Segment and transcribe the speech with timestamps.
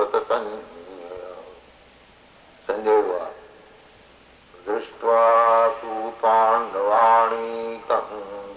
[2.66, 3.24] संजय हुआ
[4.66, 5.22] दृष्ट्वा
[5.80, 5.92] तु
[6.22, 8.08] पाण्डवाणीकं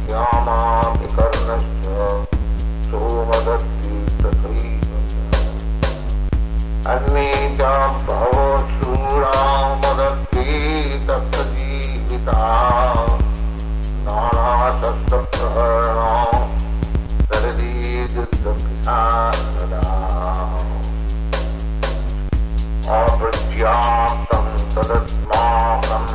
[23.61, 26.05] अप्रज्ञाप्तं तदस्माकं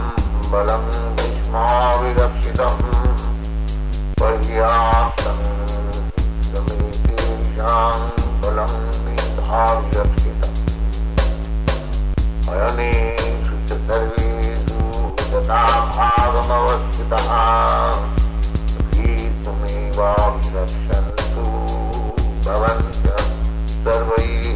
[0.52, 0.84] बलं
[1.16, 2.80] भीष्माविरक्षितम्
[4.20, 5.38] पर्याप्तं
[6.48, 7.98] समेतेषां
[8.42, 8.72] बलं
[9.04, 10.58] मेधाविरक्षितम्
[12.54, 14.80] अयनेषु च सर्वेषु
[19.86, 20.56] भीष्मेवाभिरक्षन्तु
[22.48, 23.16] भवन्त्य
[23.84, 24.55] सर्वैः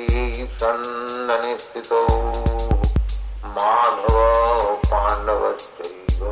[0.61, 2.01] सन्ननि स्थितौ
[3.57, 4.15] माधव
[4.91, 6.31] पाण्डवश्चैव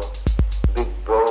[0.75, 1.25] दिग्गौ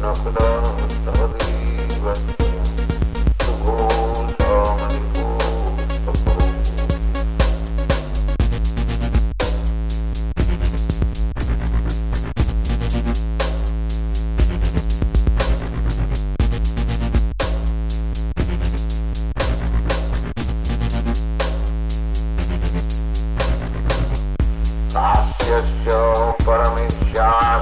[0.00, 0.87] Nakada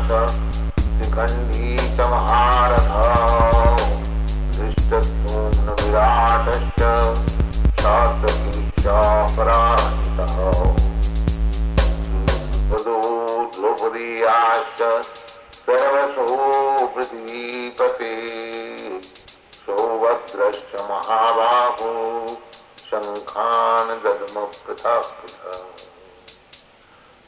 [0.09, 0.35] परमेश्यास
[0.99, 2.91] शिखण्डी च महारथ
[4.57, 6.83] दृष्टसून् विराटश्च
[7.81, 8.85] शासकी च
[13.57, 14.83] द्रौपदीयाश्च
[15.57, 16.27] सर्वसो
[16.95, 18.13] पृथ्वीपते
[19.59, 21.93] सौभद्रश्च महाबाहो
[22.87, 25.96] शङ्खान् दद्म पृथक्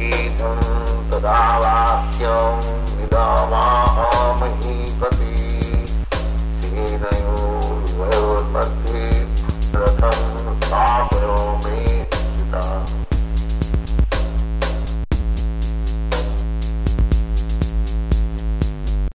[0.00, 2.60] गदा वाक्यं
[3.00, 3.26] यदा